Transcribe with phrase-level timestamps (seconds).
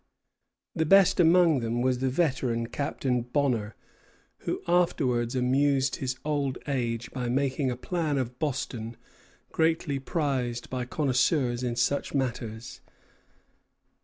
[0.75, 3.75] The best among them was the veteran Captain Bonner,
[4.39, 8.97] who afterwards amused his old age by making a plan of Boston,
[9.51, 12.81] greatly prized by connoisseurs in such matters.